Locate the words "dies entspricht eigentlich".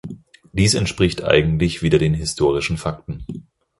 0.51-1.83